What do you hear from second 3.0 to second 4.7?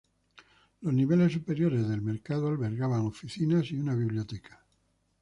oficinas y una biblioteca.